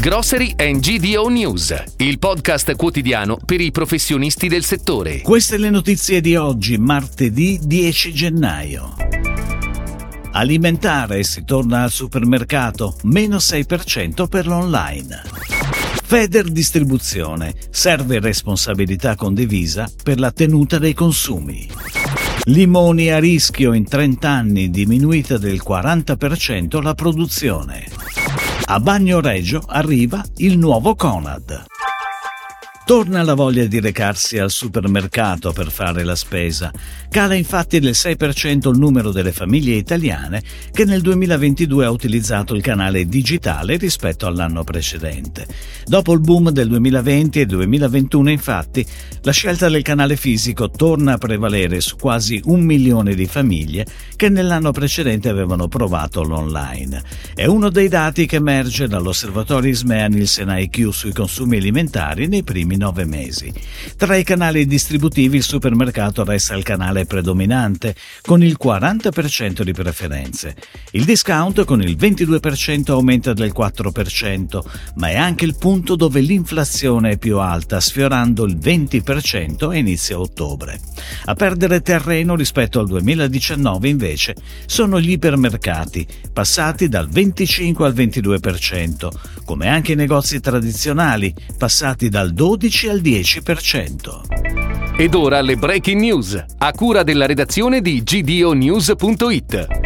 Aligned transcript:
Grocery 0.00 0.54
and 0.56 0.78
GDO 0.78 1.26
News, 1.26 1.74
il 1.96 2.20
podcast 2.20 2.76
quotidiano 2.76 3.36
per 3.44 3.60
i 3.60 3.72
professionisti 3.72 4.46
del 4.46 4.62
settore. 4.62 5.22
Queste 5.22 5.58
le 5.58 5.70
notizie 5.70 6.20
di 6.20 6.36
oggi, 6.36 6.78
martedì 6.78 7.58
10 7.60 8.12
gennaio. 8.12 8.94
Alimentare 10.30 11.24
si 11.24 11.42
torna 11.44 11.82
al 11.82 11.90
supermercato, 11.90 12.96
meno 13.02 13.38
6% 13.38 14.28
per 14.28 14.46
l'online. 14.46 15.20
Feder 16.04 16.48
Distribuzione 16.48 17.54
serve 17.70 18.20
responsabilità 18.20 19.16
condivisa 19.16 19.90
per 20.04 20.20
la 20.20 20.30
tenuta 20.30 20.78
dei 20.78 20.94
consumi. 20.94 21.68
Limoni 22.44 23.10
a 23.10 23.18
rischio 23.18 23.72
in 23.72 23.84
30 23.84 24.30
anni, 24.30 24.70
diminuita 24.70 25.38
del 25.38 25.60
40% 25.60 26.80
la 26.80 26.94
produzione. 26.94 28.17
A 28.70 28.80
Bagno 28.80 29.22
Reggio 29.22 29.62
arriva 29.66 30.22
il 30.36 30.58
nuovo 30.58 30.94
Conad. 30.94 31.77
Torna 32.88 33.22
la 33.22 33.34
voglia 33.34 33.66
di 33.66 33.80
recarsi 33.80 34.38
al 34.38 34.50
supermercato 34.50 35.52
per 35.52 35.70
fare 35.70 36.04
la 36.04 36.14
spesa. 36.14 36.72
Cala 37.10 37.34
infatti 37.34 37.80
del 37.80 37.90
6% 37.90 38.70
il 38.70 38.78
numero 38.78 39.12
delle 39.12 39.30
famiglie 39.30 39.74
italiane 39.74 40.42
che 40.72 40.86
nel 40.86 41.02
2022 41.02 41.84
ha 41.84 41.90
utilizzato 41.90 42.54
il 42.54 42.62
canale 42.62 43.04
digitale 43.04 43.76
rispetto 43.76 44.26
all'anno 44.26 44.64
precedente. 44.64 45.46
Dopo 45.84 46.14
il 46.14 46.20
boom 46.20 46.48
del 46.48 46.68
2020 46.68 47.40
e 47.40 47.46
2021 47.46 48.30
infatti 48.30 48.86
la 49.20 49.32
scelta 49.32 49.68
del 49.68 49.82
canale 49.82 50.16
fisico 50.16 50.70
torna 50.70 51.12
a 51.12 51.18
prevalere 51.18 51.82
su 51.82 51.96
quasi 51.96 52.40
un 52.46 52.62
milione 52.62 53.14
di 53.14 53.26
famiglie 53.26 53.84
che 54.16 54.30
nell'anno 54.30 54.70
precedente 54.70 55.28
avevano 55.28 55.68
provato 55.68 56.22
l'online. 56.22 57.02
È 57.34 57.44
uno 57.44 57.68
dei 57.68 57.88
dati 57.88 58.24
che 58.24 58.36
emerge 58.36 58.88
dall'osservatorio 58.88 59.70
Ismea 59.70 60.06
Nielsen 60.06 60.48
IQ 60.48 60.90
sui 60.90 61.12
consumi 61.12 61.58
alimentari 61.58 62.28
nei 62.28 62.42
primi 62.42 62.76
nove 62.78 63.04
mesi. 63.04 63.52
Tra 63.96 64.16
i 64.16 64.24
canali 64.24 64.66
distributivi 64.66 65.36
il 65.36 65.42
supermercato 65.42 66.24
resta 66.24 66.54
il 66.54 66.62
canale 66.62 67.04
predominante, 67.04 67.94
con 68.22 68.42
il 68.42 68.56
40% 68.58 69.62
di 69.62 69.72
preferenze. 69.72 70.56
Il 70.92 71.04
discount 71.04 71.64
con 71.64 71.82
il 71.82 71.96
22% 71.96 72.92
aumenta 72.92 73.34
del 73.34 73.52
4%, 73.54 74.60
ma 74.94 75.08
è 75.08 75.16
anche 75.16 75.44
il 75.44 75.56
punto 75.58 75.96
dove 75.96 76.20
l'inflazione 76.20 77.10
è 77.10 77.18
più 77.18 77.38
alta, 77.38 77.80
sfiorando 77.80 78.44
il 78.44 78.56
20% 78.56 79.68
a 79.68 79.76
inizio 79.76 80.20
ottobre. 80.20 80.80
A 81.26 81.34
perdere 81.34 81.82
terreno 81.82 82.36
rispetto 82.36 82.80
al 82.80 82.86
2019 82.86 83.88
invece 83.88 84.36
sono 84.66 85.00
gli 85.00 85.10
ipermercati, 85.10 86.06
passati 86.32 86.88
dal 86.88 87.08
25 87.08 87.86
al 87.86 87.94
22%, 87.94 89.08
come 89.44 89.68
anche 89.68 89.92
i 89.92 89.96
negozi 89.96 90.40
tradizionali, 90.40 91.34
passati 91.56 92.08
dal 92.08 92.32
12 92.32 92.67
12 92.68 92.90
al 92.90 93.00
10%. 93.00 94.96
Ed 94.98 95.14
ora 95.14 95.40
le 95.40 95.56
breaking 95.56 96.00
news, 96.00 96.44
a 96.58 96.72
cura 96.72 97.02
della 97.02 97.24
redazione 97.24 97.80
di 97.80 98.02
gdonews.it. 98.02 99.77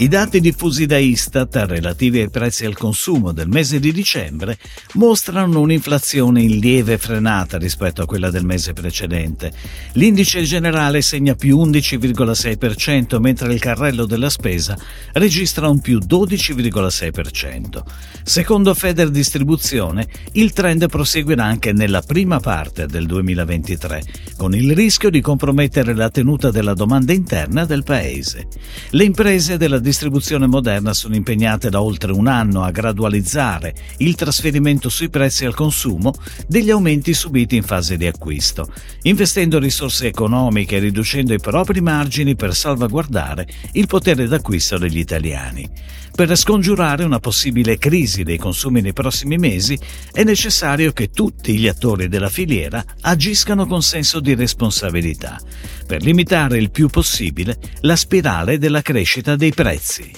I 0.00 0.06
dati 0.06 0.38
diffusi 0.38 0.86
da 0.86 0.96
Istat 0.96 1.56
relativi 1.66 2.20
ai 2.20 2.30
prezzi 2.30 2.64
al 2.64 2.76
consumo 2.76 3.32
del 3.32 3.48
mese 3.48 3.80
di 3.80 3.90
dicembre 3.90 4.56
mostrano 4.92 5.58
un'inflazione 5.58 6.40
in 6.40 6.58
lieve 6.58 6.98
frenata 6.98 7.58
rispetto 7.58 8.02
a 8.02 8.06
quella 8.06 8.30
del 8.30 8.44
mese 8.44 8.74
precedente. 8.74 9.52
L'indice 9.94 10.42
generale 10.42 11.02
segna 11.02 11.34
più 11.34 11.58
11,6%, 11.58 13.18
mentre 13.18 13.52
il 13.52 13.58
carrello 13.58 14.06
della 14.06 14.30
spesa 14.30 14.78
registra 15.14 15.68
un 15.68 15.80
più 15.80 15.98
12,6%. 15.98 17.82
Secondo 18.22 18.74
Feder 18.74 19.10
Distribuzione, 19.10 20.06
il 20.34 20.52
trend 20.52 20.88
proseguirà 20.88 21.42
anche 21.42 21.72
nella 21.72 22.02
prima 22.02 22.38
parte 22.38 22.86
del 22.86 23.06
2023, 23.06 24.02
con 24.36 24.54
il 24.54 24.76
rischio 24.76 25.10
di 25.10 25.20
compromettere 25.20 25.92
la 25.92 26.08
tenuta 26.08 26.52
della 26.52 26.74
domanda 26.74 27.12
interna 27.12 27.64
del 27.64 27.82
paese. 27.82 28.46
Le 28.90 29.02
imprese 29.02 29.56
della 29.56 29.80
distribuzione 29.88 30.46
moderna 30.46 30.92
sono 30.92 31.14
impegnate 31.14 31.70
da 31.70 31.80
oltre 31.80 32.12
un 32.12 32.26
anno 32.26 32.62
a 32.62 32.70
gradualizzare 32.70 33.74
il 33.98 34.16
trasferimento 34.16 34.90
sui 34.90 35.08
prezzi 35.08 35.46
al 35.46 35.54
consumo 35.54 36.12
degli 36.46 36.68
aumenti 36.68 37.14
subiti 37.14 37.56
in 37.56 37.62
fase 37.62 37.96
di 37.96 38.06
acquisto, 38.06 38.70
investendo 39.04 39.58
risorse 39.58 40.06
economiche 40.06 40.76
e 40.76 40.80
riducendo 40.80 41.32
i 41.32 41.40
propri 41.40 41.80
margini 41.80 42.36
per 42.36 42.54
salvaguardare 42.54 43.48
il 43.72 43.86
potere 43.86 44.28
d'acquisto 44.28 44.76
degli 44.76 44.98
italiani. 44.98 45.66
Per 46.14 46.36
scongiurare 46.36 47.04
una 47.04 47.20
possibile 47.20 47.78
crisi 47.78 48.24
dei 48.24 48.38
consumi 48.38 48.80
nei 48.80 48.92
prossimi 48.92 49.38
mesi 49.38 49.78
è 50.12 50.24
necessario 50.24 50.92
che 50.92 51.10
tutti 51.10 51.56
gli 51.56 51.68
attori 51.68 52.08
della 52.08 52.28
filiera 52.28 52.84
agiscano 53.02 53.66
con 53.66 53.82
senso 53.82 54.18
di 54.18 54.34
responsabilità 54.34 55.38
per 55.86 56.02
limitare 56.02 56.58
il 56.58 56.70
più 56.70 56.88
possibile 56.88 57.56
la 57.82 57.96
spirale 57.96 58.58
della 58.58 58.82
crescita 58.82 59.36
dei 59.36 59.52
prezzi. 59.52 59.77
pezzi. 59.78 60.10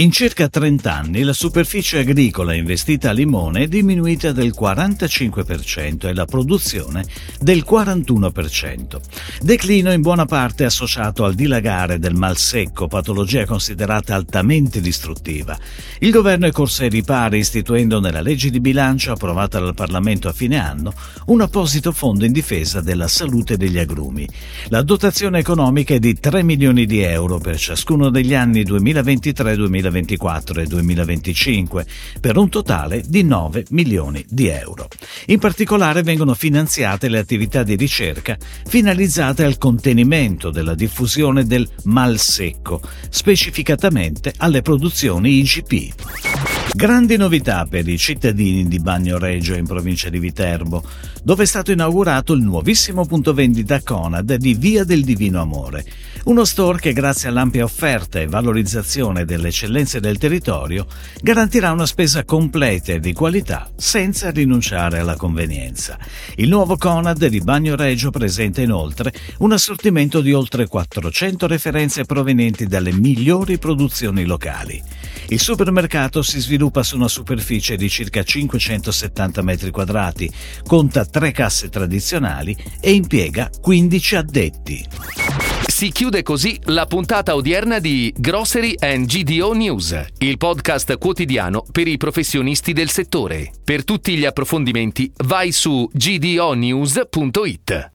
In 0.00 0.12
circa 0.12 0.48
30 0.48 0.90
anni 0.90 1.22
la 1.24 1.34
superficie 1.34 1.98
agricola 1.98 2.54
investita 2.54 3.10
a 3.10 3.12
limone 3.12 3.64
è 3.64 3.68
diminuita 3.68 4.32
del 4.32 4.54
45% 4.58 6.06
e 6.06 6.14
la 6.14 6.24
produzione 6.24 7.04
del 7.38 7.66
41%. 7.70 8.98
Declino 9.42 9.92
in 9.92 10.00
buona 10.00 10.24
parte 10.24 10.64
associato 10.64 11.26
al 11.26 11.34
dilagare 11.34 11.98
del 11.98 12.14
mal 12.14 12.38
secco, 12.38 12.88
patologia 12.88 13.44
considerata 13.44 14.14
altamente 14.14 14.80
distruttiva. 14.80 15.58
Il 15.98 16.12
governo 16.12 16.46
è 16.46 16.50
corso 16.50 16.82
ai 16.82 16.88
ripari 16.88 17.36
istituendo 17.36 18.00
nella 18.00 18.22
legge 18.22 18.48
di 18.48 18.60
bilancio 18.60 19.12
approvata 19.12 19.60
dal 19.60 19.74
Parlamento 19.74 20.28
a 20.28 20.32
fine 20.32 20.56
anno 20.56 20.94
un 21.26 21.42
apposito 21.42 21.92
fondo 21.92 22.24
in 22.24 22.32
difesa 22.32 22.80
della 22.80 23.06
salute 23.06 23.58
degli 23.58 23.78
agrumi. 23.78 24.26
La 24.68 24.80
dotazione 24.80 25.40
economica 25.40 25.92
è 25.92 25.98
di 25.98 26.18
3 26.18 26.42
milioni 26.42 26.86
di 26.86 27.00
euro 27.00 27.36
per 27.36 27.58
ciascuno 27.58 28.08
degli 28.08 28.32
anni 28.32 28.62
2023-2024 28.62 29.88
2024 29.89 29.89
e 29.98 30.66
2025 30.66 31.86
per 32.20 32.36
un 32.36 32.48
totale 32.48 33.02
di 33.06 33.22
9 33.22 33.66
milioni 33.70 34.24
di 34.28 34.48
euro. 34.48 34.88
In 35.26 35.38
particolare 35.38 36.02
vengono 36.02 36.34
finanziate 36.34 37.08
le 37.08 37.18
attività 37.18 37.62
di 37.62 37.76
ricerca 37.76 38.36
finalizzate 38.66 39.44
al 39.44 39.58
contenimento 39.58 40.50
della 40.50 40.74
diffusione 40.74 41.44
del 41.44 41.68
mal 41.84 42.18
secco, 42.18 42.80
specificatamente 43.08 44.32
alle 44.36 44.62
produzioni 44.62 45.38
IGP. 45.38 46.29
Grandi 46.72 47.16
novità 47.16 47.66
per 47.68 47.88
i 47.88 47.98
cittadini 47.98 48.66
di 48.68 48.78
Bagno 48.78 49.18
Reggio 49.18 49.54
in 49.54 49.66
provincia 49.66 50.08
di 50.08 50.18
Viterbo, 50.18 50.82
dove 51.22 51.42
è 51.42 51.46
stato 51.46 51.72
inaugurato 51.72 52.32
il 52.32 52.42
nuovissimo 52.42 53.04
punto 53.04 53.34
vendita 53.34 53.82
Conad 53.82 54.34
di 54.34 54.54
Via 54.54 54.84
del 54.84 55.04
Divino 55.04 55.40
Amore, 55.40 55.84
uno 56.24 56.44
store 56.44 56.78
che 56.78 56.92
grazie 56.92 57.28
all'ampia 57.28 57.64
offerta 57.64 58.20
e 58.20 58.26
valorizzazione 58.26 59.24
delle 59.24 59.48
eccellenze 59.48 60.00
del 60.00 60.18
territorio 60.18 60.86
garantirà 61.20 61.72
una 61.72 61.86
spesa 61.86 62.24
completa 62.24 62.92
e 62.92 63.00
di 63.00 63.12
qualità 63.12 63.70
senza 63.76 64.30
rinunciare 64.30 65.00
alla 65.00 65.16
convenienza. 65.16 65.98
Il 66.36 66.48
nuovo 66.48 66.76
Conad 66.76 67.26
di 67.26 67.40
Bagno 67.40 67.74
Reggio 67.74 68.10
presenta 68.10 68.60
inoltre 68.60 69.12
un 69.38 69.52
assortimento 69.52 70.20
di 70.20 70.32
oltre 70.32 70.66
400 70.66 71.46
referenze 71.46 72.04
provenienti 72.04 72.66
dalle 72.66 72.92
migliori 72.92 73.58
produzioni 73.58 74.24
locali. 74.24 74.82
Il 75.30 75.38
supermercato 75.38 76.22
si 76.22 76.40
sviluppa 76.40 76.82
su 76.82 76.96
una 76.96 77.06
superficie 77.06 77.76
di 77.76 77.88
circa 77.88 78.24
570 78.24 79.42
metri 79.42 79.70
quadrati, 79.70 80.28
conta 80.66 81.04
tre 81.04 81.30
casse 81.30 81.68
tradizionali 81.68 82.56
e 82.80 82.90
impiega 82.90 83.48
15 83.60 84.16
addetti. 84.16 84.84
Si 85.68 85.92
chiude 85.92 86.24
così 86.24 86.58
la 86.64 86.84
puntata 86.84 87.36
odierna 87.36 87.78
di 87.78 88.12
Grocery 88.16 88.74
and 88.80 89.06
GDO 89.06 89.52
News, 89.52 90.04
il 90.18 90.36
podcast 90.36 90.98
quotidiano 90.98 91.64
per 91.70 91.86
i 91.86 91.96
professionisti 91.96 92.72
del 92.72 92.90
settore. 92.90 93.52
Per 93.62 93.84
tutti 93.84 94.16
gli 94.16 94.24
approfondimenti 94.24 95.12
vai 95.18 95.52
su 95.52 95.88
gdonews.it. 95.92 97.88